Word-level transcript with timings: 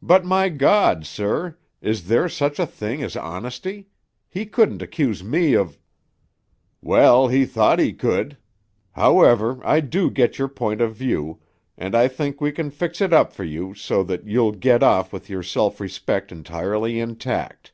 "But, 0.00 0.24
my 0.24 0.48
God, 0.48 1.04
sir! 1.04 1.58
Is 1.82 2.08
there 2.08 2.26
such 2.26 2.58
a 2.58 2.64
thing 2.64 3.02
as 3.02 3.16
honesty? 3.16 3.86
He 4.26 4.46
couldn't 4.46 4.80
accuse 4.80 5.22
me 5.22 5.52
of" 5.52 5.76
"Well, 6.80 7.28
he 7.28 7.44
thought 7.44 7.78
he 7.78 7.92
could. 7.92 8.38
However, 8.92 9.60
I 9.62 9.80
do 9.80 10.10
get 10.10 10.38
your 10.38 10.48
point 10.48 10.80
of 10.80 10.96
view 10.96 11.42
and 11.76 11.94
I 11.94 12.08
think 12.08 12.40
we 12.40 12.50
can 12.50 12.70
fix 12.70 13.02
it 13.02 13.12
up 13.12 13.34
for 13.34 13.44
you 13.44 13.74
so 13.74 14.02
that 14.04 14.26
you'll 14.26 14.52
get 14.52 14.82
off 14.82 15.12
with 15.12 15.28
your 15.28 15.42
self 15.42 15.80
respect 15.82 16.32
entirely 16.32 16.98
intact. 16.98 17.72